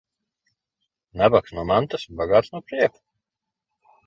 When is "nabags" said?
1.21-1.53